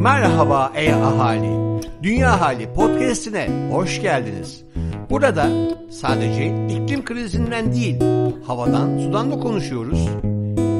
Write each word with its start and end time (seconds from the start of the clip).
Merhaba 0.00 0.72
ey 0.74 0.92
ahali. 0.94 1.80
Dünya 2.02 2.40
Hali 2.40 2.72
podcast'ine 2.72 3.68
hoş 3.72 4.02
geldiniz. 4.02 4.64
Burada 5.10 5.48
sadece 5.90 6.66
iklim 6.68 7.04
krizinden 7.04 7.72
değil, 7.72 8.00
havadan, 8.46 8.98
sudan 8.98 9.30
da 9.32 9.40
konuşuyoruz. 9.40 10.08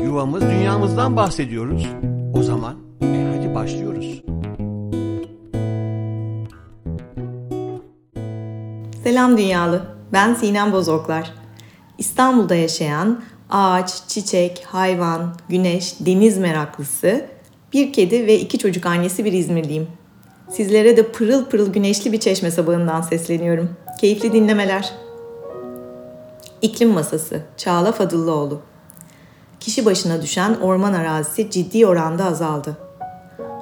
Yuvamız, 0.04 0.42
dünyamızdan 0.42 1.16
bahsediyoruz. 1.16 1.86
O 2.34 2.42
zaman 2.42 2.74
e 3.02 3.36
hadi 3.36 3.54
başlıyoruz. 3.54 4.22
Selam 9.04 9.38
dünyalı. 9.38 9.82
Ben 10.12 10.34
Sinem 10.34 10.72
Bozoklar. 10.72 11.32
İstanbul'da 11.98 12.54
yaşayan 12.54 13.22
ağaç, 13.50 14.08
çiçek, 14.08 14.66
hayvan, 14.68 15.34
güneş, 15.48 15.94
deniz 16.00 16.38
meraklısı, 16.38 17.35
bir 17.76 17.92
kedi 17.92 18.26
ve 18.26 18.38
iki 18.38 18.58
çocuk 18.58 18.86
annesi 18.86 19.24
bir 19.24 19.32
İzmirliyim. 19.32 19.86
Sizlere 20.50 20.96
de 20.96 21.02
pırıl 21.12 21.44
pırıl 21.44 21.72
güneşli 21.72 22.12
bir 22.12 22.20
çeşme 22.20 22.50
sabahından 22.50 23.02
sesleniyorum. 23.02 23.70
Keyifli 24.00 24.32
dinlemeler. 24.32 24.92
İklim 26.62 26.90
Masası 26.90 27.40
Çağla 27.56 27.92
Fadıllıoğlu 27.92 28.60
Kişi 29.60 29.84
başına 29.84 30.22
düşen 30.22 30.54
orman 30.54 30.92
arazisi 30.92 31.50
ciddi 31.50 31.86
oranda 31.86 32.24
azaldı. 32.24 32.76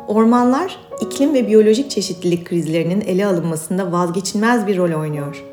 Ormanlar, 0.08 0.78
iklim 1.00 1.34
ve 1.34 1.48
biyolojik 1.48 1.90
çeşitlilik 1.90 2.46
krizlerinin 2.46 3.00
ele 3.00 3.26
alınmasında 3.26 3.92
vazgeçilmez 3.92 4.66
bir 4.66 4.76
rol 4.76 5.00
oynuyor. 5.00 5.44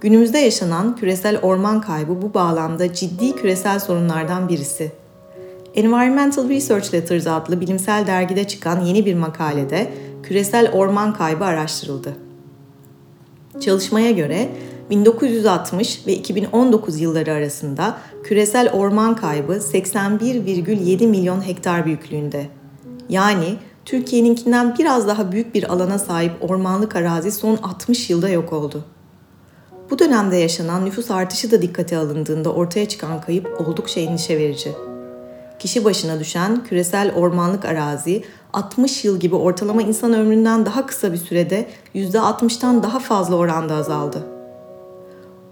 Günümüzde 0.00 0.38
yaşanan 0.38 0.96
küresel 0.96 1.40
orman 1.40 1.80
kaybı 1.80 2.22
bu 2.22 2.34
bağlamda 2.34 2.94
ciddi 2.94 3.36
küresel 3.36 3.78
sorunlardan 3.80 4.48
birisi. 4.48 5.01
Environmental 5.74 6.48
Research 6.48 6.94
Letters 6.94 7.26
adlı 7.26 7.60
bilimsel 7.60 8.06
dergide 8.06 8.46
çıkan 8.46 8.80
yeni 8.80 9.06
bir 9.06 9.14
makalede 9.14 9.92
küresel 10.22 10.72
orman 10.72 11.12
kaybı 11.12 11.44
araştırıldı. 11.44 12.16
Çalışmaya 13.60 14.10
göre 14.10 14.48
1960 14.90 16.06
ve 16.06 16.12
2019 16.12 17.00
yılları 17.00 17.32
arasında 17.32 17.98
küresel 18.24 18.72
orman 18.72 19.16
kaybı 19.16 19.52
81,7 19.52 21.06
milyon 21.06 21.46
hektar 21.46 21.86
büyüklüğünde. 21.86 22.46
Yani 23.08 23.56
Türkiye'ninkinden 23.84 24.78
biraz 24.78 25.08
daha 25.08 25.32
büyük 25.32 25.54
bir 25.54 25.72
alana 25.72 25.98
sahip 25.98 26.32
ormanlık 26.40 26.96
arazi 26.96 27.32
son 27.32 27.56
60 27.62 28.10
yılda 28.10 28.28
yok 28.28 28.52
oldu. 28.52 28.84
Bu 29.90 29.98
dönemde 29.98 30.36
yaşanan 30.36 30.84
nüfus 30.84 31.10
artışı 31.10 31.50
da 31.50 31.62
dikkate 31.62 31.96
alındığında 31.96 32.52
ortaya 32.52 32.88
çıkan 32.88 33.20
kayıp 33.20 33.60
oldukça 33.60 34.00
endişe 34.00 34.38
verici. 34.38 34.72
Kişi 35.62 35.84
başına 35.84 36.20
düşen 36.20 36.64
küresel 36.64 37.14
ormanlık 37.14 37.64
arazi 37.64 38.22
60 38.52 39.04
yıl 39.04 39.20
gibi 39.20 39.34
ortalama 39.34 39.82
insan 39.82 40.12
ömründen 40.12 40.66
daha 40.66 40.86
kısa 40.86 41.12
bir 41.12 41.16
sürede 41.16 41.66
%60'tan 41.94 42.82
daha 42.82 42.98
fazla 42.98 43.36
oranda 43.36 43.74
azaldı. 43.74 44.26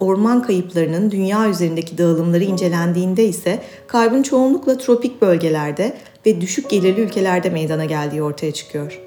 Orman 0.00 0.42
kayıplarının 0.42 1.10
dünya 1.10 1.48
üzerindeki 1.48 1.98
dağılımları 1.98 2.44
incelendiğinde 2.44 3.24
ise 3.24 3.62
kaybın 3.86 4.22
çoğunlukla 4.22 4.78
tropik 4.78 5.22
bölgelerde 5.22 5.96
ve 6.26 6.40
düşük 6.40 6.70
gelirli 6.70 7.00
ülkelerde 7.00 7.50
meydana 7.50 7.84
geldiği 7.84 8.22
ortaya 8.22 8.52
çıkıyor. 8.52 9.00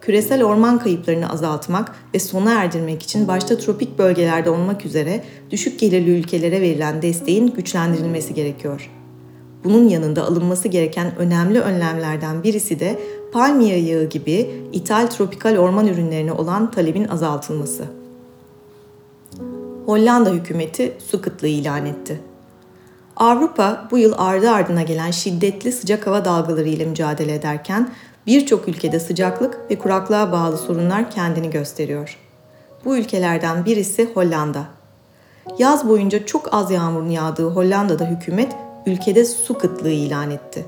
Küresel 0.00 0.44
orman 0.44 0.78
kayıplarını 0.78 1.32
azaltmak 1.32 1.94
ve 2.14 2.18
sona 2.18 2.52
erdirmek 2.52 3.02
için 3.02 3.28
başta 3.28 3.58
tropik 3.58 3.98
bölgelerde 3.98 4.50
olmak 4.50 4.86
üzere 4.86 5.24
düşük 5.50 5.80
gelirli 5.80 6.18
ülkelere 6.18 6.60
verilen 6.60 7.02
desteğin 7.02 7.46
güçlendirilmesi 7.46 8.34
gerekiyor. 8.34 8.90
Bunun 9.64 9.88
yanında 9.88 10.24
alınması 10.24 10.68
gereken 10.68 11.16
önemli 11.16 11.60
önlemlerden 11.60 12.42
birisi 12.42 12.80
de 12.80 12.98
palmiye 13.32 13.78
yağı 13.78 14.04
gibi 14.04 14.50
ithal 14.72 15.06
tropikal 15.06 15.56
orman 15.56 15.86
ürünlerine 15.86 16.32
olan 16.32 16.70
talebin 16.70 17.08
azaltılması. 17.08 17.84
Hollanda 19.86 20.30
hükümeti 20.30 20.92
su 21.10 21.22
kıtlığı 21.22 21.48
ilan 21.48 21.86
etti. 21.86 22.20
Avrupa 23.16 23.88
bu 23.90 23.98
yıl 23.98 24.12
ardı 24.16 24.50
ardına 24.50 24.82
gelen 24.82 25.10
şiddetli 25.10 25.72
sıcak 25.72 26.06
hava 26.06 26.24
dalgaları 26.24 26.68
ile 26.68 26.84
mücadele 26.84 27.34
ederken 27.34 27.90
birçok 28.26 28.68
ülkede 28.68 29.00
sıcaklık 29.00 29.58
ve 29.70 29.78
kuraklığa 29.78 30.32
bağlı 30.32 30.58
sorunlar 30.58 31.10
kendini 31.10 31.50
gösteriyor. 31.50 32.18
Bu 32.84 32.96
ülkelerden 32.96 33.64
birisi 33.64 34.10
Hollanda. 34.14 34.64
Yaz 35.58 35.88
boyunca 35.88 36.26
çok 36.26 36.54
az 36.54 36.70
yağmurun 36.70 37.10
yağdığı 37.10 37.48
Hollanda'da 37.50 38.04
hükümet 38.04 38.56
ülkede 38.86 39.24
su 39.24 39.58
kıtlığı 39.58 39.90
ilan 39.90 40.30
etti. 40.30 40.64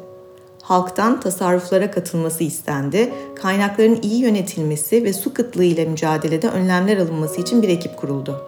Halktan 0.63 1.21
tasarruflara 1.21 1.91
katılması 1.91 2.45
istendi, 2.45 3.13
kaynakların 3.35 3.99
iyi 4.03 4.21
yönetilmesi 4.21 5.05
ve 5.05 5.13
su 5.13 5.35
kıtlığı 5.35 5.65
ile 5.65 5.85
mücadelede 5.85 6.49
önlemler 6.49 6.97
alınması 6.97 7.41
için 7.41 7.63
bir 7.63 7.69
ekip 7.69 7.97
kuruldu. 7.97 8.43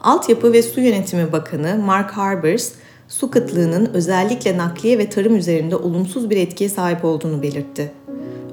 Altyapı 0.00 0.52
ve 0.52 0.62
Su 0.62 0.80
Yönetimi 0.80 1.32
Bakanı 1.32 1.78
Mark 1.84 2.10
Harbers, 2.10 2.72
su 3.08 3.30
kıtlığının 3.30 3.90
özellikle 3.94 4.58
nakliye 4.58 4.98
ve 4.98 5.10
tarım 5.10 5.36
üzerinde 5.36 5.76
olumsuz 5.76 6.30
bir 6.30 6.36
etkiye 6.36 6.70
sahip 6.70 7.04
olduğunu 7.04 7.42
belirtti. 7.42 7.92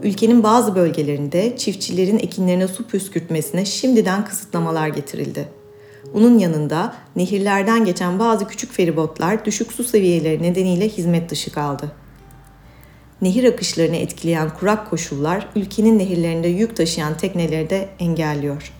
Ülkenin 0.03 0.43
bazı 0.43 0.75
bölgelerinde 0.75 1.57
çiftçilerin 1.57 2.19
ekinlerine 2.19 2.67
su 2.67 2.87
püskürtmesine 2.87 3.65
şimdiden 3.65 4.25
kısıtlamalar 4.25 4.87
getirildi. 4.87 5.56
Bunun 6.13 6.40
yanında 6.40 6.95
nehirlerden 7.16 7.85
geçen 7.85 8.19
bazı 8.19 8.47
küçük 8.47 8.72
feribotlar 8.72 9.45
düşük 9.45 9.73
su 9.73 9.84
seviyeleri 9.84 10.44
nedeniyle 10.44 10.90
hizmet 10.90 11.29
dışı 11.29 11.51
kaldı. 11.51 11.91
Nehir 13.22 13.44
akışlarını 13.44 13.95
etkileyen 13.95 14.50
kurak 14.50 14.90
koşullar 14.90 15.47
ülkenin 15.56 16.00
nehirlerinde 16.00 16.47
yük 16.47 16.75
taşıyan 16.75 17.18
tekneleri 17.18 17.69
de 17.69 17.90
engelliyor. 18.00 18.73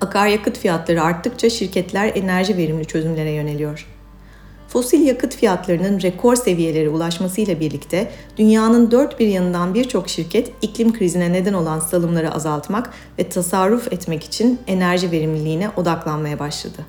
Akaryakıt 0.00 0.58
fiyatları 0.58 1.02
arttıkça 1.02 1.50
şirketler 1.50 2.12
enerji 2.14 2.56
verimli 2.56 2.84
çözümlere 2.84 3.30
yöneliyor. 3.30 3.97
Fosil 4.68 5.06
yakıt 5.06 5.36
fiyatlarının 5.36 6.02
rekor 6.02 6.36
seviyelere 6.36 6.88
ulaşmasıyla 6.88 7.60
birlikte 7.60 8.10
dünyanın 8.36 8.90
dört 8.90 9.20
bir 9.20 9.26
yanından 9.26 9.74
birçok 9.74 10.08
şirket 10.08 10.52
iklim 10.62 10.92
krizine 10.92 11.32
neden 11.32 11.52
olan 11.52 11.80
salımları 11.80 12.34
azaltmak 12.34 12.90
ve 13.18 13.28
tasarruf 13.28 13.92
etmek 13.92 14.24
için 14.24 14.58
enerji 14.66 15.10
verimliliğine 15.10 15.70
odaklanmaya 15.76 16.38
başladı. 16.38 16.86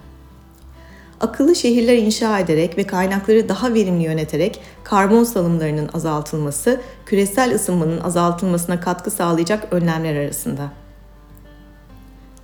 Akıllı 1.22 1.56
şehirler 1.56 1.97
inşa 1.97 2.39
ederek 2.39 2.78
ve 2.78 2.84
kaynakları 2.84 3.50
daha 3.50 3.73
verimli 3.73 4.03
yöneterek 4.03 4.62
karbon 4.84 5.23
salımlarının 5.23 5.89
azaltılması, 5.94 6.81
küresel 7.06 7.56
ısınmanın 7.56 8.00
azaltılmasına 8.00 8.79
katkı 8.79 9.12
sağlayacak 9.12 9.68
önlemler 9.72 10.16
arasında 10.16 10.72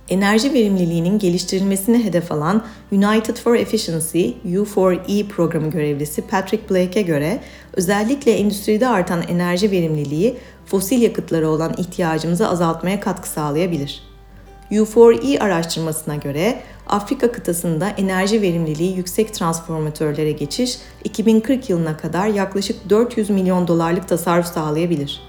enerji 0.08 0.52
verimliliğinin 0.52 1.18
geliştirilmesini 1.18 2.04
hedef 2.04 2.32
alan 2.32 2.64
United 2.92 3.36
for 3.36 3.54
Efficiency 3.54 4.30
U4E 4.46 5.28
programı 5.28 5.70
görevlisi 5.70 6.22
Patrick 6.22 6.70
Blake'e 6.70 7.02
göre 7.02 7.40
özellikle 7.72 8.32
endüstride 8.32 8.88
artan 8.88 9.22
enerji 9.22 9.70
verimliliği 9.70 10.36
fosil 10.66 11.02
yakıtlara 11.02 11.48
olan 11.48 11.74
ihtiyacımızı 11.78 12.48
azaltmaya 12.48 13.00
katkı 13.00 13.28
sağlayabilir. 13.28 14.02
U4E 14.70 15.38
araştırmasına 15.38 16.16
göre 16.16 16.60
Afrika 16.88 17.32
kıtasında 17.32 17.88
enerji 17.88 18.42
verimliliği 18.42 18.96
yüksek 18.96 19.34
transformatörlere 19.34 20.32
geçiş 20.32 20.78
2040 21.04 21.70
yılına 21.70 21.96
kadar 21.96 22.26
yaklaşık 22.26 22.90
400 22.90 23.30
milyon 23.30 23.68
dolarlık 23.68 24.08
tasarruf 24.08 24.46
sağlayabilir. 24.46 25.20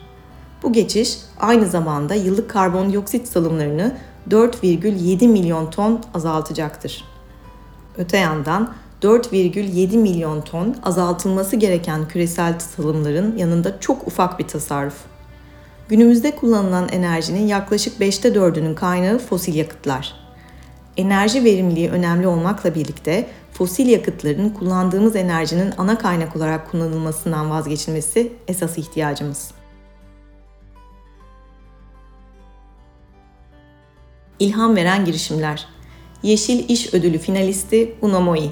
Bu 0.63 0.73
geçiş 0.73 1.17
aynı 1.39 1.65
zamanda 1.65 2.15
yıllık 2.15 2.49
karbondioksit 2.49 3.27
salımlarını 3.27 3.97
4,7 4.29 5.27
milyon 5.27 5.69
ton 5.71 6.01
azaltacaktır. 6.13 7.03
Öte 7.97 8.17
yandan 8.17 8.73
4,7 9.01 9.97
milyon 9.97 10.41
ton 10.41 10.75
azaltılması 10.83 11.55
gereken 11.55 12.07
küresel 12.07 12.59
salımların 12.59 13.37
yanında 13.37 13.79
çok 13.79 14.07
ufak 14.07 14.39
bir 14.39 14.47
tasarruf. 14.47 14.95
Günümüzde 15.89 16.35
kullanılan 16.35 16.89
enerjinin 16.89 17.47
yaklaşık 17.47 18.01
5'te 18.01 18.29
4'ünün 18.29 18.75
kaynağı 18.75 19.19
fosil 19.19 19.55
yakıtlar. 19.55 20.13
Enerji 20.97 21.43
verimliliği 21.43 21.89
önemli 21.89 22.27
olmakla 22.27 22.75
birlikte 22.75 23.27
fosil 23.53 23.87
yakıtların 23.87 24.49
kullandığımız 24.49 25.15
enerjinin 25.15 25.73
ana 25.77 25.97
kaynak 25.97 26.35
olarak 26.35 26.71
kullanılmasından 26.71 27.49
vazgeçilmesi 27.49 28.33
esas 28.47 28.77
ihtiyacımız. 28.77 29.56
İlham 34.39 34.75
veren 34.75 35.05
girişimler. 35.05 35.65
Yeşil 36.23 36.69
İş 36.69 36.93
Ödülü 36.93 37.17
finalisti 37.17 37.95
Unomoi. 38.01 38.49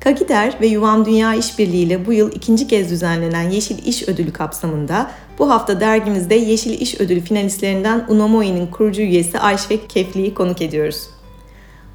Kagider 0.00 0.54
ve 0.60 0.66
Yuvam 0.66 1.04
Dünya 1.04 1.34
İşbirliği 1.34 1.86
ile 1.86 2.06
bu 2.06 2.12
yıl 2.12 2.32
ikinci 2.32 2.68
kez 2.68 2.90
düzenlenen 2.90 3.50
Yeşil 3.50 3.86
İş 3.86 4.08
Ödülü 4.08 4.32
kapsamında 4.32 5.10
bu 5.38 5.50
hafta 5.50 5.80
dergimizde 5.80 6.34
Yeşil 6.34 6.80
İş 6.80 7.00
Ödülü 7.00 7.20
finalistlerinden 7.20 8.04
Unomoi'nin 8.08 8.66
kurucu 8.66 9.02
üyesi 9.02 9.38
Ayşe 9.38 9.86
Kefli'yi 9.86 10.34
konuk 10.34 10.62
ediyoruz. 10.62 11.06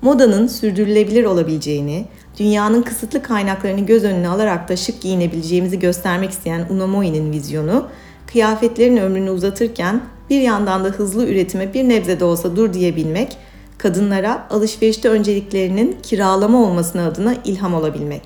Modanın 0.01 0.47
sürdürülebilir 0.47 1.25
olabileceğini, 1.25 2.05
dünyanın 2.39 2.81
kısıtlı 2.81 3.21
kaynaklarını 3.21 3.85
göz 3.85 4.03
önüne 4.03 4.27
alarak 4.27 4.69
da 4.69 4.75
şık 4.75 5.01
giyinebileceğimizi 5.01 5.79
göstermek 5.79 6.31
isteyen 6.31 6.67
Unomoi'nin 6.69 7.31
vizyonu, 7.31 7.87
kıyafetlerin 8.27 8.97
ömrünü 8.97 9.29
uzatırken 9.29 10.01
bir 10.29 10.41
yandan 10.41 10.83
da 10.83 10.87
hızlı 10.87 11.27
üretime 11.27 11.73
bir 11.73 11.89
nebze 11.89 12.19
de 12.19 12.25
olsa 12.25 12.55
dur 12.55 12.73
diyebilmek, 12.73 13.37
kadınlara 13.77 14.47
alışverişte 14.49 15.09
önceliklerinin 15.09 15.97
kiralama 16.03 16.63
olmasına 16.63 17.07
adına 17.07 17.35
ilham 17.45 17.73
olabilmek. 17.73 18.21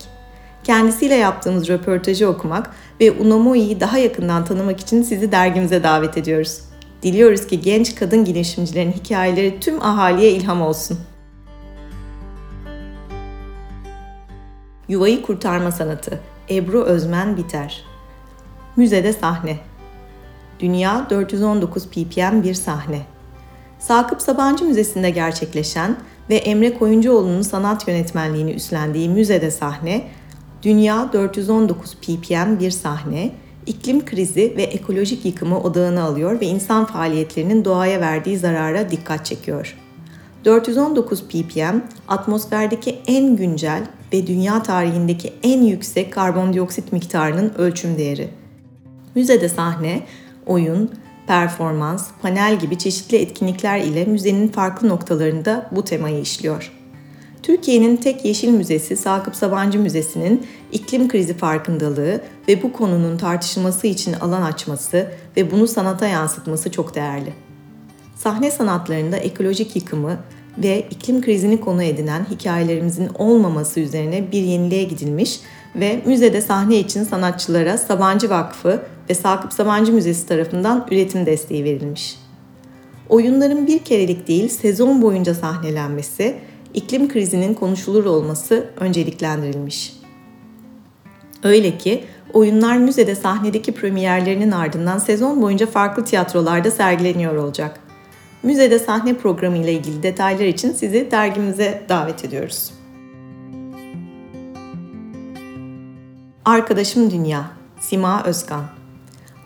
Kendisiyle 0.64 1.16
yaptığımız 1.16 1.70
röportajı 1.70 2.28
okumak 2.28 2.72
ve 3.02 3.12
Unamui'yi 3.12 3.80
daha 3.80 3.98
yakından 3.98 4.46
tanımak 4.46 4.80
için 4.80 5.04
sizi 5.04 5.32
dergimize 5.32 5.84
davet 5.84 6.18
ediyoruz. 6.18 6.62
Diliyoruz 7.04 7.48
ki 7.48 7.62
genç 7.62 7.96
kadın 7.96 8.26
girişimcilerin 8.26 8.92
hikayeleri 8.92 9.60
tüm 9.60 9.82
ahaliye 9.82 10.32
ilham 10.32 10.62
olsun. 10.62 11.00
Yuvayı 14.88 15.22
Kurtarma 15.22 15.72
Sanatı 15.72 16.20
Ebru 16.50 16.84
Özmen 16.84 17.38
Biter 17.38 17.84
Müzede 18.76 19.14
sahne 19.14 19.69
Dünya 20.60 21.08
419 21.10 21.88
ppm 21.88 22.44
bir 22.44 22.54
sahne 22.54 23.02
Sakıp 23.80 24.22
Sabancı 24.22 24.66
Müzesi'nde 24.66 25.10
gerçekleşen 25.10 25.96
ve 26.30 26.36
Emre 26.36 26.78
Koyuncuoğlu'nun 26.78 27.42
sanat 27.42 27.88
yönetmenliğini 27.88 28.52
üstlendiği 28.52 29.10
müzede 29.10 29.52
sahne, 29.52 30.08
Dünya 30.64 31.14
419 31.14 31.96
ppm 31.96 32.60
bir 32.60 32.72
sahne, 32.72 33.32
iklim 33.66 34.06
krizi 34.06 34.54
ve 34.58 34.64
ekolojik 34.64 35.26
yıkımı 35.26 35.62
odağına 35.62 36.04
alıyor 36.04 36.42
ve 36.42 36.46
insan 36.46 36.86
faaliyetlerinin 36.86 37.66
doğaya 37.66 38.02
verdiği 38.02 38.38
zarara 38.38 38.92
dikkat 38.92 39.26
çekiyor. 39.26 39.78
419 40.46 41.24
ppm 41.24 41.80
atmosferdeki 42.08 43.00
en 43.08 43.36
güncel 43.36 43.84
ve 44.14 44.28
dünya 44.28 44.64
tarihindeki 44.64 45.34
en 45.44 45.62
yüksek 45.62 46.14
karbondioksit 46.14 46.94
miktarının 46.94 47.54
ölçüm 47.58 47.98
değeri. 47.98 48.30
Müzede 49.16 49.50
sahne, 49.50 50.02
oyun, 50.50 50.92
performans, 51.28 52.08
panel 52.22 52.60
gibi 52.60 52.78
çeşitli 52.78 53.18
etkinlikler 53.18 53.80
ile 53.80 54.06
müzenin 54.06 54.48
farklı 54.48 54.90
noktalarında 54.90 55.70
bu 55.72 55.84
temayı 55.84 56.22
işliyor. 56.22 56.72
Türkiye'nin 57.44 57.98
tek 57.98 58.26
yeşil 58.26 58.50
müzesi 58.50 58.98
Sakıp 58.98 59.36
Sabancı 59.36 59.80
Müzesi'nin 59.80 60.48
iklim 60.72 61.10
krizi 61.10 61.38
farkındalığı 61.38 62.22
ve 62.48 62.64
bu 62.64 62.74
konunun 62.74 63.18
tartışılması 63.18 63.88
için 63.88 64.14
alan 64.14 64.42
açması 64.42 65.12
ve 65.38 65.52
bunu 65.52 65.68
sanata 65.68 66.08
yansıtması 66.08 66.72
çok 66.72 66.96
değerli. 66.96 67.34
Sahne 68.16 68.52
sanatlarında 68.52 69.18
ekolojik 69.18 69.76
yıkımı 69.76 70.18
ve 70.58 70.88
iklim 70.92 71.22
krizini 71.22 71.60
konu 71.62 71.84
edinen 71.84 72.26
hikayelerimizin 72.32 73.10
olmaması 73.16 73.80
üzerine 73.80 74.32
bir 74.32 74.42
yeniliğe 74.42 74.84
gidilmiş 74.84 75.40
ve 75.76 76.02
müzede 76.06 76.42
sahne 76.42 76.80
için 76.80 77.04
sanatçılara 77.04 77.78
Sabancı 77.78 78.30
Vakfı 78.30 78.82
ve 79.10 79.14
Sakıp 79.14 79.54
Sabancı 79.54 79.94
Müzesi 79.94 80.28
tarafından 80.28 80.88
üretim 80.92 81.26
desteği 81.26 81.64
verilmiş. 81.64 82.20
Oyunların 83.10 83.68
bir 83.68 83.80
kerelik 83.80 84.28
değil 84.28 84.50
sezon 84.50 85.02
boyunca 85.02 85.34
sahnelenmesi, 85.34 86.36
iklim 86.74 87.10
krizinin 87.10 87.54
konuşulur 87.54 88.06
olması 88.06 88.70
önceliklendirilmiş. 88.80 89.94
Öyle 91.44 91.78
ki 91.78 92.04
oyunlar 92.34 92.78
müzede 92.78 93.16
sahnedeki 93.16 93.72
premierlerinin 93.72 94.52
ardından 94.52 94.98
sezon 94.98 95.42
boyunca 95.42 95.68
farklı 95.68 96.06
tiyatrolarda 96.06 96.72
sergileniyor 96.72 97.36
olacak. 97.36 97.80
Müzede 98.44 98.80
sahne 98.80 99.14
programı 99.14 99.58
ile 99.58 99.74
ilgili 99.74 100.04
detaylar 100.04 100.46
için 100.46 100.74
sizi 100.74 101.12
dergimize 101.12 101.84
davet 101.90 102.26
ediyoruz. 102.26 102.72
Arkadaşım 106.46 107.12
Dünya, 107.12 107.52
Sima 107.80 108.24
Özkan 108.24 108.79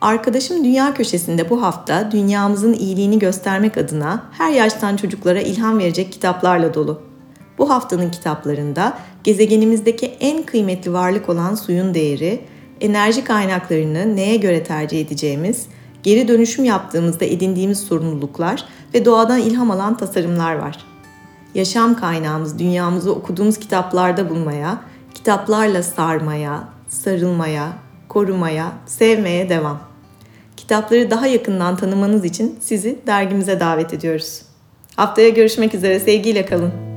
Arkadaşım 0.04 0.64
Dünya 0.64 0.94
Köşesi'nde 0.94 1.50
bu 1.50 1.62
hafta 1.62 2.12
dünyamızın 2.12 2.74
iyiliğini 2.74 3.20
göstermek 3.20 3.78
adına 3.78 4.24
her 4.32 4.52
yaştan 4.52 4.96
çocuklara 4.96 5.42
ilham 5.42 5.80
verecek 5.80 6.12
kitaplarla 6.12 6.74
dolu. 6.74 7.02
Bu 7.58 7.70
haftanın 7.70 8.12
kitaplarında 8.12 8.98
gezegenimizdeki 9.24 10.06
en 10.06 10.44
kıymetli 10.44 10.94
varlık 10.94 11.30
olan 11.30 11.56
suyun 11.56 11.94
değeri, 11.94 12.42
enerji 12.82 13.24
kaynaklarını 13.24 14.16
neye 14.16 14.38
göre 14.38 14.64
tercih 14.64 15.02
edeceğimiz, 15.02 15.66
geri 16.04 16.28
dönüşüm 16.28 16.66
yaptığımızda 16.66 17.26
edindiğimiz 17.26 17.80
sorumluluklar 17.80 18.66
ve 18.94 19.06
doğadan 19.06 19.40
ilham 19.40 19.72
alan 19.72 19.98
tasarımlar 19.98 20.56
var. 20.56 20.78
Yaşam 21.56 21.96
kaynağımız 21.96 22.60
dünyamızı 22.60 23.16
okuduğumuz 23.16 23.60
kitaplarda 23.60 24.30
bulmaya, 24.30 24.82
kitaplarla 25.14 25.84
sarmaya, 25.84 26.64
sarılmaya, 26.90 27.74
korumaya, 28.10 28.72
sevmeye 28.86 29.50
devam. 29.50 29.93
Kitapları 30.64 31.12
daha 31.12 31.28
yakından 31.28 31.78
tanımanız 31.78 32.26
için 32.26 32.60
sizi 32.62 33.00
dergimize 33.08 33.60
davet 33.60 33.94
ediyoruz. 33.94 34.42
Haftaya 34.96 35.30
görüşmek 35.30 35.76
üzere, 35.76 36.00
sevgiyle 36.00 36.46
kalın. 36.46 36.93